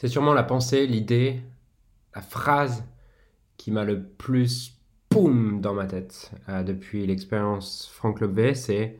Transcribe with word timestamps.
C'est 0.00 0.08
sûrement 0.08 0.32
la 0.32 0.44
pensée, 0.44 0.86
l'idée, 0.86 1.42
la 2.14 2.22
phrase 2.22 2.84
qui 3.58 3.70
m'a 3.70 3.84
le 3.84 4.02
plus 4.02 4.80
boum 5.10 5.60
dans 5.60 5.74
ma 5.74 5.84
tête 5.84 6.30
euh, 6.48 6.62
depuis 6.62 7.06
l'expérience 7.06 7.86
Franck 7.92 8.20
Lobvé, 8.20 8.54
c'est 8.54 8.98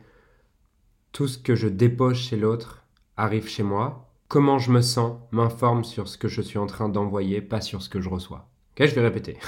tout 1.11 1.27
ce 1.27 1.39
que 1.39 1.55
je 1.55 1.67
dépose 1.67 2.17
chez 2.17 2.37
l'autre 2.37 2.85
arrive 3.17 3.47
chez 3.47 3.63
moi. 3.63 4.13
Comment 4.27 4.59
je 4.59 4.71
me 4.71 4.81
sens 4.81 5.17
m'informe 5.31 5.83
sur 5.85 6.07
ce 6.07 6.19
que 6.19 6.27
je 6.27 6.39
suis 6.39 6.59
en 6.59 6.67
train 6.67 6.87
d'envoyer, 6.87 7.41
pas 7.41 7.61
sur 7.61 7.81
ce 7.81 7.89
que 7.89 7.99
je 7.99 8.07
reçois. 8.07 8.47
Ok, 8.77 8.85
je 8.85 8.93
vais 8.93 9.01
répéter. 9.01 9.39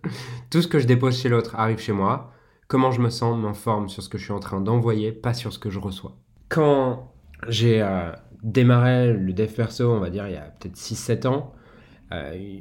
tout 0.50 0.62
ce 0.62 0.66
que 0.66 0.78
je 0.78 0.86
dépose 0.86 1.20
chez 1.20 1.28
l'autre 1.28 1.56
arrive 1.56 1.78
chez 1.78 1.92
moi. 1.92 2.32
Comment 2.68 2.90
je 2.90 3.02
me 3.02 3.10
sens 3.10 3.36
m'informe 3.36 3.90
sur 3.90 4.02
ce 4.02 4.08
que 4.08 4.16
je 4.16 4.24
suis 4.24 4.32
en 4.32 4.40
train 4.40 4.62
d'envoyer, 4.62 5.12
pas 5.12 5.34
sur 5.34 5.52
ce 5.52 5.58
que 5.58 5.68
je 5.68 5.78
reçois. 5.78 6.16
Quand 6.48 7.12
j'ai 7.48 7.82
euh, 7.82 8.12
démarré 8.42 9.12
le 9.12 9.32
dev 9.32 9.52
perso, 9.52 9.90
on 9.92 10.00
va 10.00 10.10
dire, 10.10 10.26
il 10.28 10.34
y 10.34 10.36
a 10.36 10.52
peut-être 10.58 10.76
6-7 10.76 11.26
ans, 11.26 11.52
euh, 12.12 12.60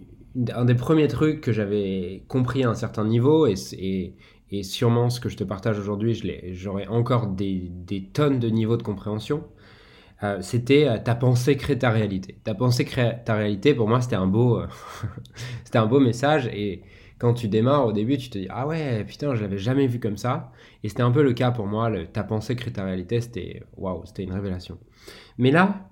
un 0.53 0.65
des 0.65 0.75
premiers 0.75 1.07
trucs 1.07 1.41
que 1.41 1.51
j'avais 1.51 2.23
compris 2.27 2.63
à 2.63 2.69
un 2.69 2.75
certain 2.75 3.05
niveau, 3.05 3.47
et, 3.47 4.15
sûrement 4.63 5.09
ce 5.09 5.19
que 5.19 5.29
je 5.29 5.37
te 5.37 5.43
partage 5.43 5.79
aujourd'hui, 5.79 6.21
j'aurais 6.53 6.87
encore 6.87 7.27
des, 7.27 7.71
tonnes 8.13 8.39
de 8.39 8.49
niveaux 8.49 8.77
de 8.77 8.83
compréhension, 8.83 9.43
euh, 10.23 10.37
c'était 10.41 10.87
euh, 10.87 10.97
ta 10.99 11.15
pensée 11.15 11.57
crée 11.57 11.79
ta 11.79 11.89
réalité. 11.89 12.37
Ta 12.43 12.53
pensée 12.53 12.85
crée 12.85 13.17
ta 13.25 13.33
réalité, 13.35 13.73
pour 13.73 13.87
moi, 13.87 14.01
c'était 14.01 14.17
un 14.17 14.27
beau, 14.27 14.61
c'était 15.63 15.79
un 15.79 15.87
beau 15.87 15.99
message. 15.99 16.47
Et 16.53 16.83
quand 17.21 17.35
tu 17.35 17.47
démarres 17.47 17.85
au 17.85 17.91
début, 17.91 18.17
tu 18.17 18.31
te 18.31 18.39
dis 18.39 18.47
ah 18.49 18.65
ouais, 18.65 19.03
putain, 19.03 19.35
je 19.35 19.43
l'avais 19.43 19.59
jamais 19.59 19.85
vu 19.85 19.99
comme 19.99 20.17
ça. 20.17 20.51
Et 20.83 20.89
c'était 20.89 21.03
un 21.03 21.11
peu 21.11 21.21
le 21.21 21.33
cas 21.33 21.51
pour 21.51 21.67
moi. 21.67 21.91
Ta 22.11 22.23
pensée 22.23 22.55
crée 22.55 22.73
ta 22.73 22.83
réalité, 22.83 23.21
c'était 23.21 23.61
waouh, 23.77 24.01
c'était 24.07 24.23
une 24.23 24.31
révélation. 24.31 24.79
Mais 25.37 25.51
là, 25.51 25.87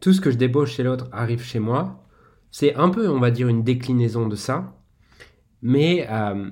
tout 0.00 0.12
ce 0.12 0.20
que 0.20 0.30
je 0.30 0.36
débauche 0.36 0.72
chez 0.74 0.82
l'autre 0.82 1.08
arrive 1.12 1.42
chez 1.42 1.60
moi. 1.60 2.06
C'est 2.50 2.74
un 2.74 2.90
peu, 2.90 3.08
on 3.08 3.20
va 3.20 3.30
dire, 3.30 3.48
une 3.48 3.64
déclinaison 3.64 4.28
de 4.28 4.36
ça, 4.36 4.78
mais 5.62 6.06
euh, 6.10 6.50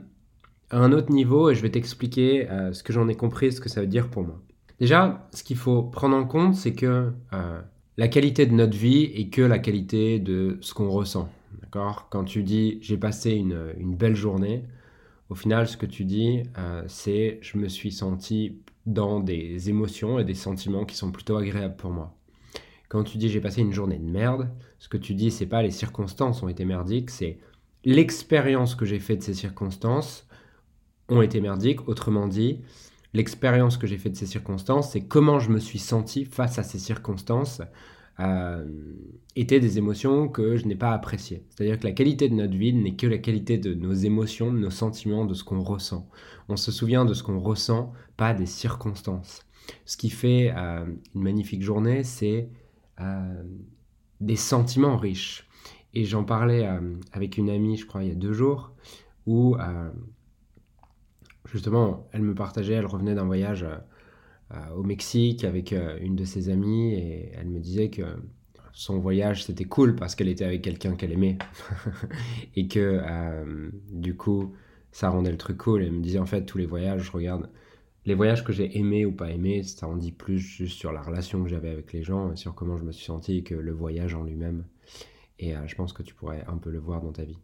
à 0.71 0.79
un 0.79 0.93
autre 0.93 1.13
niveau, 1.13 1.51
et 1.51 1.55
je 1.55 1.61
vais 1.61 1.71
t'expliquer 1.71 2.51
euh, 2.51 2.73
ce 2.73 2.83
que 2.83 2.95
j'en 2.95 3.09
ai 3.09 3.17
compris, 3.17 3.53
ce 3.53 3.61
que 3.61 3.69
ça 3.69 3.83
veut 3.83 3.87
dire 3.87 4.09
pour 4.09 4.23
moi. 4.23 4.41
Déjà, 4.81 5.29
ce 5.35 5.45
qu'il 5.45 5.59
faut 5.59 5.83
prendre 5.83 6.17
en 6.17 6.25
compte, 6.25 6.55
c'est 6.55 6.73
que 6.73 7.13
euh, 7.35 7.61
la 7.99 8.09
qualité 8.09 8.47
de 8.47 8.55
notre 8.55 8.77
vie 8.77 9.05
est 9.05 9.29
que 9.29 9.43
la 9.43 9.59
qualité 9.59 10.19
de 10.19 10.57
ce 10.63 10.73
qu'on 10.73 10.89
ressent. 10.89 11.29
Quand 11.71 12.25
tu 12.25 12.43
dis 12.43 12.79
j'ai 12.81 12.97
passé 12.97 13.33
une, 13.33 13.75
une, 13.79 13.97
belle 13.97 14.17
journée, 14.17 14.65
au 15.31 15.35
final, 15.35 15.67
ce 15.67 15.77
que 15.77 15.87
tu 15.87 16.05
dis, 16.05 16.43
c'est 16.87 17.39
je 17.43 17.59
me 17.59 17.69
suis 17.69 17.93
senti 17.93 18.59
dans 18.87 19.21
des 19.21 19.71
émotions 19.71 20.19
et 20.19 20.25
des 20.25 20.35
sentiments 20.35 20.85
qui 20.85 20.97
sont 20.97 21.11
plutôt 21.11 21.37
agréables 21.37 21.77
pour 21.77 21.91
moi. 21.91 22.15
Quand 22.89 23.03
tu 23.03 23.19
dis 23.19 23.29
j'ai 23.29 23.41
passé 23.41 23.61
une 23.61 23.73
journée 23.73 23.99
de 23.99 24.09
merde, 24.09 24.51
ce 24.79 24.89
que 24.89 24.97
tu 24.97 25.15
dis 25.15 25.31
c'est 25.31 25.47
pas 25.47 25.63
les 25.63 25.71
circonstances 25.71 26.43
ont 26.43 26.49
été 26.49 26.65
merdiques, 26.65 27.11
c'est 27.11 27.39
l'expérience 27.85 28.75
que 28.75 28.85
j'ai 28.85 29.01
faite 29.01 29.19
de 29.19 29.25
ces 29.25 29.35
circonstances 29.35 30.29
ont 31.09 31.23
été 31.23 31.41
merdiques. 31.41 31.89
Autrement 31.89 32.27
dit, 32.27 32.61
l'expérience 33.13 33.77
que 33.77 33.87
j'ai 33.87 33.99
faite 33.99 34.13
de 34.13 34.19
ces 34.19 34.27
circonstances, 34.27 34.93
c'est 34.93 35.03
comment 35.03 35.39
je 35.39 35.51
me 35.51 35.59
suis 35.59 35.79
senti 35.79 36.25
face 36.25 36.59
à 36.59 36.63
ces 36.63 36.79
circonstances 36.79 37.63
euh, 38.21 38.65
étaient 39.35 39.61
des 39.61 39.79
émotions 39.79 40.29
que 40.29 40.57
je 40.57 40.67
n'ai 40.67 40.77
pas 40.77 40.93
appréciées. 40.93 41.45
C'est-à-dire 41.51 41.79
que 41.79 41.85
la 41.85 41.93
qualité 41.93 42.29
de 42.29 42.35
notre 42.35 42.57
vie 42.57 42.73
n'est 42.73 42.95
que 42.95 43.07
la 43.07 43.19
qualité 43.19 43.59
de 43.59 43.75
nos 43.75 43.93
émotions, 43.93 44.53
de 44.53 44.59
nos 44.59 44.71
sentiments, 44.71 45.25
de 45.25 45.35
ce 45.35 45.43
qu'on 45.43 45.63
ressent. 45.63 46.09
On 46.49 46.57
se 46.57 46.71
souvient 46.71 47.05
de 47.05 47.15
ce 47.15 47.23
qu'on 47.23 47.41
ressent, 47.41 47.93
pas 48.17 48.35
des 48.35 48.47
circonstances. 48.47 49.43
Ce 49.85 49.97
qui 49.97 50.11
fait 50.11 50.53
euh, 50.57 50.85
une 51.15 51.23
magnifique 51.23 51.63
journée, 51.63 52.05
c'est 52.05 52.49
euh, 53.01 53.43
des 54.21 54.37
sentiments 54.37 54.97
riches. 54.97 55.49
Et 55.95 56.05
j'en 56.05 56.25
parlais 56.25 56.69
avec 57.13 57.39
une 57.39 57.49
amie, 57.49 57.77
je 57.77 57.87
crois, 57.87 58.03
il 58.03 58.09
y 58.09 58.13
a 58.13 58.17
deux 58.17 58.33
jours, 58.33 58.73
où 59.27 59.57
justement, 61.45 62.09
elle 62.11 62.23
me 62.23 62.35
partageait, 62.35 62.75
elle 62.75 62.87
revenait 62.87 63.15
d'un 63.15 63.27
voyage 63.27 63.65
au 64.77 64.83
Mexique 64.83 65.45
avec 65.45 65.75
une 66.01 66.17
de 66.17 66.25
ses 66.25 66.49
amies, 66.49 66.95
et 66.95 67.33
elle 67.35 67.49
me 67.49 67.61
disait 67.61 67.91
que 67.91 68.03
son 68.73 68.99
voyage 68.99 69.45
c'était 69.45 69.65
cool 69.65 69.95
parce 69.95 70.15
qu'elle 70.15 70.29
était 70.29 70.45
avec 70.45 70.63
quelqu'un 70.63 70.97
qu'elle 70.97 71.13
aimait, 71.13 71.39
et 72.57 72.67
que 72.69 73.01
du 73.91 74.17
coup, 74.17 74.53
ça 74.93 75.11
rendait 75.11 75.33
le 75.33 75.39
truc 75.39 75.59
cool. 75.59 75.83
Elle 75.83 75.93
me 75.93 76.03
disait 76.03 76.19
en 76.19 76.27
fait, 76.27 76.45
tous 76.45 76.59
les 76.59 76.67
voyages, 76.67 77.03
je 77.03 77.13
regarde 77.13 77.51
les 78.07 78.15
voyages 78.15 78.45
que 78.45 78.53
j'ai 78.53 78.79
aimés 78.79 79.05
ou 79.07 79.13
pas 79.13 79.31
aimés, 79.31 79.63
ça 79.63 79.89
en 79.89 79.97
dit 79.97 80.13
plus 80.13 80.39
juste 80.39 80.79
sur 80.79 80.93
la 80.93 81.01
relation 81.01 81.43
que 81.43 81.49
j'avais 81.49 81.71
avec 81.71 81.93
les 81.93 82.03
gens, 82.03 82.37
sur 82.37 82.55
comment 82.55 82.77
je 82.77 82.85
me 82.85 82.93
suis 82.93 83.05
senti 83.05 83.43
que 83.43 83.55
le 83.55 83.73
voyage 83.73 84.15
en 84.15 84.25
lui-même. 84.25 84.65
Et 85.39 85.57
euh, 85.57 85.67
je 85.67 85.75
pense 85.75 85.93
que 85.93 86.03
tu 86.03 86.15
pourrais 86.15 86.45
un 86.47 86.59
peu 86.59 86.71
le 86.71 86.79
voir 86.79 87.01
dans 87.01 87.13
ta 87.13 87.25
vie. 87.25 87.39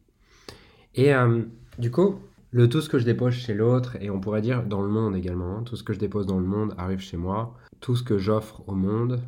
Et 0.94 1.14
euh, 1.14 1.42
du 1.78 1.90
coup, 1.90 2.16
le 2.50 2.68
tout 2.68 2.80
ce 2.80 2.88
que 2.88 2.98
je 2.98 3.04
dépose 3.04 3.34
chez 3.34 3.54
l'autre, 3.54 3.96
et 4.00 4.10
on 4.10 4.20
pourrait 4.20 4.42
dire 4.42 4.64
dans 4.64 4.82
le 4.82 4.88
monde 4.88 5.16
également, 5.16 5.58
hein, 5.58 5.62
tout 5.64 5.76
ce 5.76 5.82
que 5.82 5.92
je 5.92 5.98
dépose 5.98 6.26
dans 6.26 6.38
le 6.38 6.46
monde 6.46 6.74
arrive 6.78 7.00
chez 7.00 7.16
moi, 7.16 7.54
tout 7.80 7.96
ce 7.96 8.02
que 8.02 8.18
j'offre 8.18 8.62
au 8.68 8.74
monde, 8.74 9.20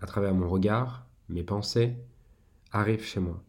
à 0.00 0.06
travers 0.06 0.34
mon 0.34 0.48
regard, 0.48 1.06
mes 1.28 1.42
pensées, 1.42 1.96
arrive 2.72 3.02
chez 3.02 3.20
moi. 3.20 3.42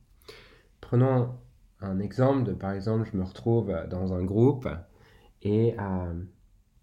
Prenons 0.82 1.36
un 1.82 2.00
exemple 2.00 2.44
de, 2.44 2.54
par 2.54 2.72
exemple, 2.72 3.10
je 3.12 3.18
me 3.18 3.24
retrouve 3.24 3.74
dans 3.90 4.14
un 4.14 4.24
groupe 4.24 4.68
et... 5.42 5.76
Euh, 5.80 6.14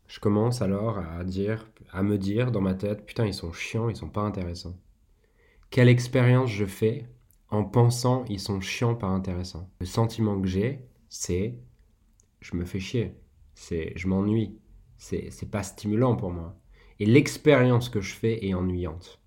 je 0.08 0.20
commence 0.20 0.62
alors 0.62 0.98
à 0.98 1.24
dire, 1.24 1.66
à 1.92 2.02
me 2.02 2.16
dire 2.18 2.52
dans 2.52 2.60
ma 2.60 2.74
tête, 2.74 3.04
putain, 3.04 3.26
ils 3.26 3.34
sont 3.34 3.52
chiants, 3.52 3.88
ils 3.88 3.96
sont 3.96 4.08
pas 4.08 4.20
intéressants. 4.20 4.76
Quelle 5.70 5.88
expérience 5.88 6.50
je 6.50 6.64
fais 6.64 7.08
en 7.50 7.64
pensant 7.64 8.24
ils 8.28 8.40
sont 8.40 8.60
chiants, 8.60 8.94
pas 8.94 9.08
intéressants. 9.08 9.68
Le 9.80 9.86
sentiment 9.86 10.40
que 10.40 10.46
j'ai, 10.46 10.86
c'est 11.08 11.58
je 12.40 12.56
me 12.56 12.64
fais 12.64 12.80
chier, 12.80 13.14
c'est 13.54 13.92
je 13.96 14.08
m'ennuie, 14.08 14.58
c'est 14.98 15.50
pas 15.50 15.62
stimulant 15.62 16.16
pour 16.16 16.30
moi. 16.30 16.56
Et 16.98 17.06
l'expérience 17.06 17.88
que 17.88 18.00
je 18.00 18.14
fais 18.14 18.46
est 18.46 18.54
ennuyante. 18.54 19.20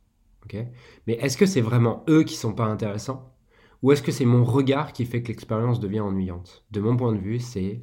Mais 1.05 1.13
est-ce 1.13 1.37
que 1.37 1.45
c'est 1.45 1.61
vraiment 1.61 2.03
eux 2.09 2.23
qui 2.23 2.35
sont 2.35 2.53
pas 2.53 2.65
intéressants? 2.65 3.35
Ou 3.81 3.91
est-ce 3.91 4.01
que 4.01 4.11
c'est 4.11 4.25
mon 4.25 4.43
regard 4.43 4.93
qui 4.93 5.05
fait 5.05 5.21
que 5.21 5.27
l'expérience 5.27 5.79
devient 5.79 5.99
ennuyante? 5.99 6.65
De 6.71 6.81
mon 6.81 6.97
point 6.97 7.13
de 7.13 7.19
vue, 7.19 7.39
c'est 7.39 7.81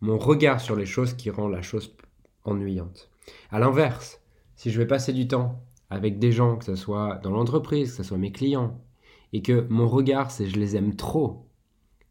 mon 0.00 0.18
regard 0.18 0.60
sur 0.60 0.76
les 0.76 0.86
choses 0.86 1.14
qui 1.14 1.30
rend 1.30 1.48
la 1.48 1.62
chose 1.62 1.96
ennuyante. 2.44 3.10
À 3.50 3.58
l'inverse, 3.58 4.22
si 4.56 4.70
je 4.70 4.78
vais 4.78 4.86
passer 4.86 5.12
du 5.12 5.28
temps 5.28 5.62
avec 5.90 6.18
des 6.18 6.32
gens, 6.32 6.56
que 6.56 6.64
ce 6.64 6.74
soit 6.74 7.16
dans 7.22 7.30
l'entreprise, 7.30 7.90
que 7.90 7.96
ce 7.98 8.02
soit 8.02 8.18
mes 8.18 8.32
clients, 8.32 8.80
et 9.32 9.42
que 9.42 9.66
mon 9.68 9.88
regard 9.88 10.30
c'est 10.30 10.48
je 10.48 10.58
les 10.58 10.76
aime 10.76 10.96
trop, 10.96 11.47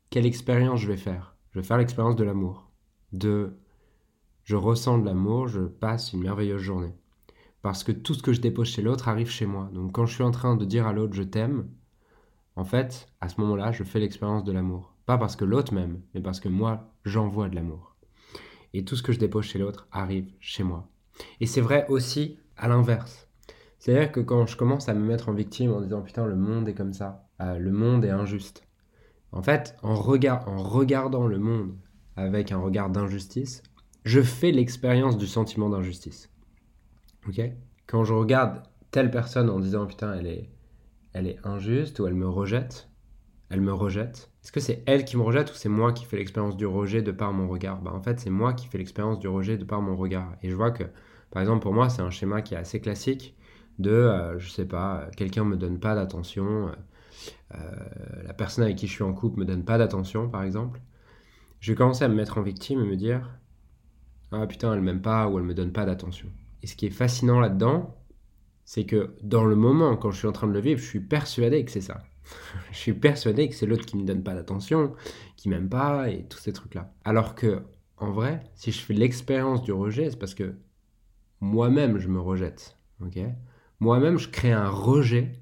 quelle 0.10 0.26
expérience 0.26 0.80
je 0.80 0.88
vais 0.88 0.98
faire? 0.98 1.36
Je 1.52 1.60
vais 1.60 1.66
faire 1.66 1.78
l'expérience 1.78 2.16
de 2.16 2.24
l'amour. 2.24 2.72
De 3.12 3.58
je 4.44 4.56
ressens 4.56 5.00
de 5.00 5.06
l'amour, 5.06 5.48
je 5.50 5.62
passe 5.62 6.14
une 6.14 6.22
merveilleuse 6.22 6.62
journée. 6.62 6.96
Parce 7.62 7.84
que 7.84 7.92
tout 7.92 8.14
ce 8.14 8.24
que 8.24 8.32
je 8.32 8.40
dépose 8.40 8.70
chez 8.70 8.82
l'autre 8.82 9.10
arrive 9.10 9.30
chez 9.30 9.46
moi. 9.46 9.70
Donc 9.74 9.92
quand 9.92 10.06
je 10.06 10.14
suis 10.14 10.24
en 10.24 10.32
train 10.32 10.56
de 10.56 10.64
dire 10.64 10.88
à 10.88 10.94
l'autre 10.94 11.14
je 11.14 11.24
t'aime, 11.24 11.68
en 12.56 12.64
fait, 12.64 13.08
à 13.20 13.28
ce 13.28 13.42
moment-là, 13.42 13.72
je 13.72 13.84
fais 13.84 14.00
l'expérience 14.00 14.44
de 14.44 14.52
l'amour. 14.52 14.96
Pas 15.06 15.18
parce 15.18 15.36
que 15.36 15.46
l'autre 15.46 15.74
m'aime, 15.74 16.02
mais 16.14 16.22
parce 16.22 16.40
que 16.40 16.50
moi, 16.50 16.94
j'envoie 17.04 17.50
de 17.50 17.56
l'amour. 17.56 17.98
Et 18.74 18.86
tout 18.86 18.96
ce 18.96 19.04
que 19.04 19.12
je 19.12 19.20
dépose 19.20 19.46
chez 19.46 19.60
l'autre 19.60 19.88
arrive 19.92 20.32
chez 20.40 20.64
moi. 20.64 20.90
Et 21.40 21.46
c'est 21.46 21.62
vrai 21.62 21.86
aussi 21.90 22.40
à 22.56 22.68
l'inverse. 22.68 23.28
C'est-à-dire 23.80 24.12
que 24.12 24.20
quand 24.20 24.46
je 24.48 24.58
commence 24.58 24.90
à 24.90 24.94
me 24.94 25.06
mettre 25.06 25.30
en 25.30 25.34
victime 25.34 25.72
en 25.72 25.82
disant 25.82 26.02
putain 26.02 26.26
le 26.26 26.36
monde 26.36 26.68
est 26.68 26.74
comme 26.74 26.94
ça, 26.94 27.28
euh, 27.42 27.58
le 27.58 27.72
monde 27.72 28.06
est 28.06 28.10
injuste. 28.10 28.67
En 29.32 29.42
fait, 29.42 29.76
en, 29.84 29.96
regardant 29.96 31.28
le 31.28 31.40
monde 31.40 31.76
avec 32.16 32.52
un 32.52 32.60
regard 32.60 32.90
d'injustice, 32.90 33.62
je 34.04 34.22
fais 34.22 34.52
l'expérience 34.52 35.18
du 35.18 35.28
sentiment 35.28 35.70
d'injustice. 35.70 36.32
Ok? 37.28 37.42
Quand 37.88 38.04
je 38.04 38.14
regarde 38.14 38.64
telle 38.92 39.12
personne 39.12 39.50
en 39.50 39.60
disant 39.60 39.86
putain 39.86 40.14
elle 40.14 40.28
est, 40.28 40.50
elle 41.14 41.28
est 41.28 41.40
injuste 41.44 42.00
ou 42.00 42.08
elle 42.08 42.14
me 42.14 42.28
rejette, 42.28 42.90
elle 43.50 43.62
me 43.62 43.74
rejette. 43.74 44.30
Est-ce 44.44 44.52
que 44.52 44.60
c'est 44.60 44.84
elle 44.86 45.06
qui 45.06 45.18
me 45.18 45.24
rejette 45.24 45.52
ou 45.52 45.56
c'est 45.56 45.70
moi 45.70 45.94
qui 45.94 46.06
fais 46.06 46.18
l'expérience 46.18 46.58
du 46.58 46.66
rejet 46.66 47.02
de 47.02 47.12
par 47.12 47.34
mon 47.34 47.48
regard? 47.48 47.82
Bah, 47.82 47.92
En 47.94 48.02
fait, 48.02 48.20
c'est 48.20 48.30
moi 48.30 48.54
qui 48.54 48.68
fais 48.68 48.78
l'expérience 48.78 49.20
du 49.20 49.28
rejet 49.28 49.58
de 49.58 49.64
par 49.64 49.82
mon 49.82 49.96
regard. 49.96 50.36
Et 50.42 50.50
je 50.50 50.56
vois 50.56 50.72
que, 50.72 50.84
par 51.32 51.42
exemple, 51.42 51.62
pour 51.62 51.74
moi, 51.74 51.90
c'est 51.90 52.02
un 52.02 52.10
schéma 52.10 52.42
qui 52.42 52.54
est 52.54 52.58
assez 52.58 52.80
classique 52.80 53.36
de, 53.80 53.92
euh, 53.92 54.40
je 54.40 54.50
sais 54.50 54.66
pas, 54.66 55.10
quelqu'un 55.16 55.44
me 55.46 55.56
donne 55.56 55.80
pas 55.80 55.96
d'attention, 55.96 56.70
euh, 56.70 56.72
la 57.52 58.34
personne 58.34 58.64
avec 58.64 58.78
qui 58.78 58.88
je 58.88 58.94
suis 58.94 59.04
en 59.04 59.14
couple 59.14 59.40
me 59.40 59.46
donne 59.46 59.64
pas 59.64 59.78
d'attention, 59.78 60.30
par 60.30 60.44
exemple. 60.44 60.82
Je 61.60 61.72
vais 61.72 61.76
commencer 61.76 62.04
à 62.04 62.08
me 62.08 62.16
mettre 62.16 62.38
en 62.38 62.42
victime 62.42 62.82
et 62.82 62.86
me 62.86 62.96
dire, 62.96 63.40
ah 64.32 64.46
putain, 64.46 64.74
elle 64.74 64.82
m'aime 64.82 65.02
pas 65.02 65.28
ou 65.28 65.40
elle 65.40 65.46
me 65.46 65.54
donne 65.54 65.72
pas 65.72 65.86
d'attention. 65.86 66.30
Et 66.62 66.68
ce 66.68 66.76
qui 66.76 66.86
est 66.86 66.92
fascinant 66.92 67.40
là-dedans, 67.40 67.96
c'est 68.66 68.86
que 68.86 69.16
dans 69.24 69.46
le 69.46 69.56
moment, 69.56 69.96
quand 69.96 70.12
je 70.12 70.18
suis 70.18 70.28
en 70.28 70.34
train 70.34 70.48
de 70.48 70.52
le 70.52 70.60
vivre, 70.60 70.80
je 70.80 70.86
suis 70.86 71.00
persuadé 71.00 71.64
que 71.64 71.72
c'est 71.72 71.82
ça. 71.82 72.04
je 72.72 72.78
suis 72.78 72.94
persuadé 72.94 73.48
que 73.48 73.56
c'est 73.56 73.66
l'autre 73.66 73.86
qui 73.86 73.98
me 73.98 74.06
donne 74.06 74.24
pas 74.24 74.36
d'attention, 74.36 74.94
qui 75.36 75.50
m'aime 75.50 75.70
pas 75.70 76.10
et 76.10 76.26
tous 76.26 76.40
ces 76.40 76.54
trucs-là. 76.54 76.92
Alors 77.06 77.36
que, 77.36 77.64
en 77.98 78.12
vrai, 78.12 78.44
si 78.56 78.72
je 78.72 78.80
fais 78.80 78.94
l'expérience 78.94 79.64
du 79.64 79.72
rejet, 79.72 80.10
c'est 80.12 80.20
parce 80.20 80.36
que 80.36 80.56
moi-même 81.40 81.98
je 82.00 82.08
me 82.08 82.20
rejette. 82.20 82.78
Moi-même 83.80 84.18
je 84.18 84.30
crée 84.30 84.52
un 84.52 84.70
rejet 84.70 85.40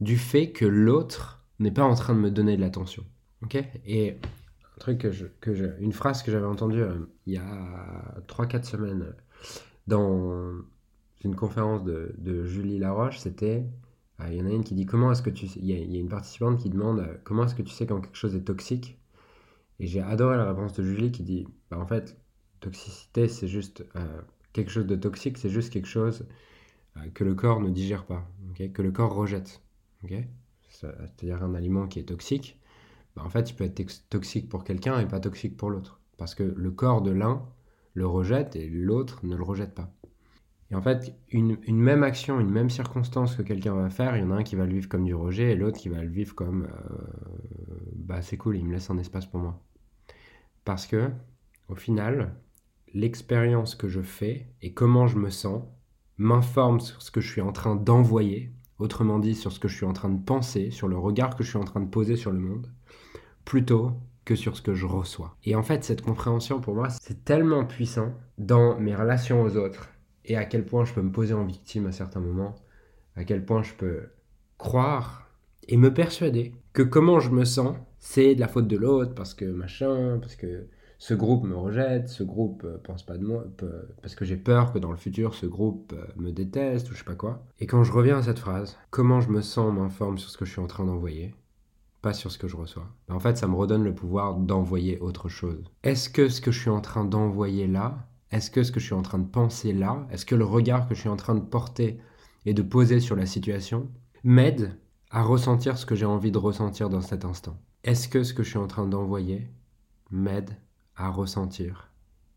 du 0.00 0.16
fait 0.16 0.52
que 0.52 0.64
l'autre 0.64 1.44
n'est 1.58 1.70
pas 1.70 1.84
en 1.84 1.94
train 1.94 2.14
de 2.14 2.20
me 2.20 2.30
donner 2.30 2.56
de 2.56 2.60
l'attention. 2.60 3.04
Ok? 3.42 3.56
Et 3.84 4.16
un 4.76 4.78
truc 4.78 4.98
que 4.98 5.12
je, 5.12 5.26
que 5.40 5.80
une 5.80 5.92
phrase 5.92 6.22
que 6.22 6.32
j'avais 6.32 6.46
entendue 6.46 6.82
euh, 6.82 7.06
il 7.26 7.34
y 7.34 7.36
a 7.36 8.22
3-4 8.28 8.64
semaines 8.64 9.02
euh, 9.02 9.12
dans 9.86 10.52
une 11.22 11.36
conférence 11.36 11.84
de, 11.84 12.44
Julie 12.46 12.78
Laroche, 12.78 13.18
c'était 13.18 13.66
ah, 14.18 14.30
il 14.30 14.38
y 14.38 14.42
en 14.42 14.46
a 14.46 14.50
une 14.50 14.64
qui 14.64 14.74
dit 14.74 14.86
comment 14.86 15.12
est-ce 15.12 15.22
que 15.22 15.30
tu 15.30 15.46
il 15.46 15.64
y, 15.64 15.72
a, 15.72 15.78
y 15.78 15.96
a 15.96 16.00
une 16.00 16.08
participante 16.08 16.58
qui 16.58 16.70
demande 16.70 17.00
euh, 17.00 17.14
comment 17.24 17.44
est-ce 17.44 17.54
que 17.54 17.62
tu 17.62 17.72
sais 17.72 17.86
quand 17.86 18.00
quelque 18.00 18.16
chose 18.16 18.34
est 18.34 18.44
toxique? 18.44 18.98
Et 19.78 19.86
j'ai 19.86 20.00
adoré 20.02 20.36
la 20.36 20.46
réponse 20.46 20.74
de 20.74 20.82
Julie 20.82 21.10
qui 21.12 21.22
dit 21.22 21.46
bah, 21.70 21.78
en 21.78 21.86
fait 21.86 22.16
toxicité 22.60 23.28
c'est 23.28 23.48
juste 23.48 23.86
quelque 24.52 24.70
chose 24.70 24.86
de 24.86 24.96
toxique 24.96 25.38
c'est 25.38 25.48
juste 25.48 25.72
quelque 25.72 25.88
chose 25.88 26.26
que 27.14 27.24
le 27.24 27.34
corps 27.34 27.60
ne 27.60 27.70
digère 27.70 28.04
pas 28.04 28.28
que 28.74 28.82
le 28.82 28.92
corps 28.92 29.14
rejette 29.14 29.62
c'est-à-dire 30.68 31.42
un 31.42 31.54
aliment 31.54 31.86
qui 31.86 31.98
est 31.98 32.04
toxique, 32.04 32.60
bah, 33.16 33.22
en 33.24 33.30
fait, 33.30 33.50
il 33.50 33.54
peut 33.54 33.64
être 33.64 34.08
toxique 34.08 34.48
pour 34.48 34.64
quelqu'un 34.64 35.00
et 35.00 35.06
pas 35.06 35.20
toxique 35.20 35.56
pour 35.56 35.70
l'autre. 35.70 36.00
Parce 36.16 36.34
que 36.34 36.42
le 36.42 36.70
corps 36.70 37.02
de 37.02 37.10
l'un 37.10 37.46
le 37.94 38.06
rejette 38.06 38.56
et 38.56 38.68
l'autre 38.68 39.20
ne 39.24 39.36
le 39.36 39.42
rejette 39.42 39.74
pas. 39.74 39.92
Et 40.70 40.76
en 40.76 40.82
fait, 40.82 41.12
une, 41.30 41.58
même 41.68 42.04
action, 42.04 42.38
une 42.38 42.50
même 42.50 42.70
circonstance 42.70 43.34
que 43.34 43.42
quelqu'un 43.42 43.74
va 43.74 43.90
faire, 43.90 44.16
il 44.16 44.20
y 44.20 44.22
en 44.22 44.30
a 44.30 44.36
un 44.36 44.42
qui 44.44 44.54
va 44.54 44.66
le 44.66 44.72
vivre 44.72 44.88
comme 44.88 45.04
du 45.04 45.14
rejet 45.14 45.50
et 45.50 45.56
l'autre 45.56 45.78
qui 45.78 45.88
va 45.88 46.00
le 46.00 46.08
vivre 46.08 46.34
comme 46.34 46.64
euh, 46.64 46.96
bah 47.96 48.22
c'est 48.22 48.36
cool, 48.36 48.56
il 48.56 48.64
me 48.64 48.72
laisse 48.72 48.88
un 48.88 48.98
espace 48.98 49.26
pour 49.26 49.40
moi. 49.40 49.60
Parce 50.64 50.86
que, 50.86 51.10
au 51.68 51.74
final, 51.74 52.36
l'expérience 52.94 53.74
que 53.74 53.88
je 53.88 54.00
fais 54.00 54.46
et 54.62 54.72
comment 54.72 55.08
je 55.08 55.18
me 55.18 55.30
sens 55.30 55.64
m'informe 56.18 56.78
sur 56.78 57.02
ce 57.02 57.10
que 57.10 57.20
je 57.20 57.28
suis 57.28 57.40
en 57.40 57.52
train 57.52 57.74
d'envoyer 57.74 58.52
autrement 58.80 59.18
dit 59.18 59.34
sur 59.34 59.52
ce 59.52 59.60
que 59.60 59.68
je 59.68 59.76
suis 59.76 59.86
en 59.86 59.92
train 59.92 60.08
de 60.08 60.22
penser, 60.22 60.70
sur 60.70 60.88
le 60.88 60.98
regard 60.98 61.36
que 61.36 61.44
je 61.44 61.50
suis 61.50 61.58
en 61.58 61.64
train 61.64 61.80
de 61.80 61.88
poser 61.88 62.16
sur 62.16 62.32
le 62.32 62.38
monde, 62.38 62.66
plutôt 63.44 63.92
que 64.24 64.34
sur 64.34 64.56
ce 64.56 64.62
que 64.62 64.74
je 64.74 64.86
reçois. 64.86 65.36
Et 65.44 65.54
en 65.54 65.62
fait, 65.62 65.84
cette 65.84 66.02
compréhension, 66.02 66.60
pour 66.60 66.74
moi, 66.74 66.88
c'est 66.88 67.24
tellement 67.24 67.64
puissant 67.64 68.14
dans 68.38 68.78
mes 68.78 68.94
relations 68.94 69.42
aux 69.42 69.56
autres, 69.56 69.88
et 70.24 70.36
à 70.36 70.44
quel 70.44 70.64
point 70.64 70.84
je 70.84 70.92
peux 70.92 71.02
me 71.02 71.12
poser 71.12 71.34
en 71.34 71.44
victime 71.44 71.86
à 71.86 71.92
certains 71.92 72.20
moments, 72.20 72.56
à 73.16 73.24
quel 73.24 73.44
point 73.44 73.62
je 73.62 73.74
peux 73.74 74.08
croire 74.58 75.30
et 75.68 75.76
me 75.76 75.92
persuader 75.92 76.52
que 76.72 76.82
comment 76.82 77.20
je 77.20 77.30
me 77.30 77.44
sens, 77.44 77.76
c'est 77.98 78.34
de 78.34 78.40
la 78.40 78.48
faute 78.48 78.66
de 78.66 78.76
l'autre, 78.76 79.14
parce 79.14 79.34
que 79.34 79.44
machin, 79.44 80.18
parce 80.20 80.36
que 80.36 80.68
ce 81.00 81.14
groupe 81.14 81.44
me 81.44 81.56
rejette, 81.56 82.10
ce 82.10 82.22
groupe 82.22 82.62
euh, 82.64 82.76
pense 82.84 83.02
pas 83.02 83.16
de 83.16 83.24
moi, 83.24 83.46
parce 84.02 84.14
que 84.14 84.26
j'ai 84.26 84.36
peur 84.36 84.70
que 84.70 84.78
dans 84.78 84.90
le 84.90 84.98
futur 84.98 85.34
ce 85.34 85.46
groupe 85.46 85.94
euh, 85.96 86.04
me 86.16 86.30
déteste 86.30 86.90
ou 86.90 86.92
je 86.92 86.98
sais 86.98 87.04
pas 87.04 87.14
quoi. 87.14 87.42
Et 87.58 87.66
quand 87.66 87.84
je 87.84 87.92
reviens 87.92 88.18
à 88.18 88.22
cette 88.22 88.38
phrase, 88.38 88.76
comment 88.90 89.22
je 89.22 89.30
me 89.30 89.40
sens 89.40 89.72
m'informe 89.72 90.18
sur 90.18 90.28
ce 90.28 90.36
que 90.36 90.44
je 90.44 90.52
suis 90.52 90.60
en 90.60 90.66
train 90.66 90.84
d'envoyer, 90.84 91.34
pas 92.02 92.12
sur 92.12 92.30
ce 92.30 92.36
que 92.36 92.48
je 92.48 92.56
reçois. 92.56 92.86
Ben, 93.08 93.14
en 93.14 93.18
fait, 93.18 93.38
ça 93.38 93.48
me 93.48 93.54
redonne 93.54 93.82
le 93.82 93.94
pouvoir 93.94 94.36
d'envoyer 94.36 94.98
autre 94.98 95.30
chose. 95.30 95.64
Est-ce 95.84 96.10
que 96.10 96.28
ce 96.28 96.42
que 96.42 96.52
je 96.52 96.60
suis 96.60 96.70
en 96.70 96.82
train 96.82 97.06
d'envoyer 97.06 97.66
là, 97.66 98.06
est-ce 98.30 98.50
que 98.50 98.62
ce 98.62 98.70
que 98.70 98.78
je 98.78 98.84
suis 98.84 98.94
en 98.94 99.02
train 99.02 99.18
de 99.18 99.28
penser 99.28 99.72
là, 99.72 100.06
est-ce 100.10 100.26
que 100.26 100.34
le 100.34 100.44
regard 100.44 100.86
que 100.86 100.94
je 100.94 101.00
suis 101.00 101.08
en 101.08 101.16
train 101.16 101.34
de 101.34 101.40
porter 101.40 101.98
et 102.44 102.52
de 102.52 102.62
poser 102.62 103.00
sur 103.00 103.16
la 103.16 103.24
situation 103.24 103.88
m'aide 104.22 104.78
à 105.10 105.22
ressentir 105.22 105.78
ce 105.78 105.86
que 105.86 105.94
j'ai 105.94 106.04
envie 106.04 106.30
de 106.30 106.36
ressentir 106.36 106.90
dans 106.90 107.00
cet 107.00 107.24
instant? 107.24 107.56
Est-ce 107.84 108.06
que 108.06 108.22
ce 108.22 108.34
que 108.34 108.42
je 108.42 108.50
suis 108.50 108.58
en 108.58 108.66
train 108.66 108.86
d'envoyer 108.86 109.48
m'aide 110.10 110.50
à 111.00 111.08
ressentir 111.08 111.90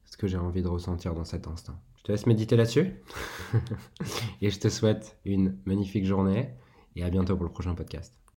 ce 0.06 0.18
que 0.18 0.28
j'ai 0.28 0.38
envie 0.38 0.62
de 0.62 0.68
ressentir 0.68 1.14
dans 1.14 1.26
cet 1.26 1.48
instant. 1.48 1.74
Je 1.98 2.04
te 2.04 2.12
laisse 2.12 2.26
méditer 2.26 2.56
là-dessus 2.56 2.94
et 4.42 4.50
je 4.50 4.60
te 4.60 4.70
souhaite 4.70 5.18
une 5.26 5.58
magnifique 5.66 6.06
journée 6.06 6.50
et 6.96 7.04
à 7.04 7.10
bientôt 7.10 7.36
pour 7.36 7.46
le 7.46 7.52
prochain 7.52 7.76
podcast. 7.76 8.23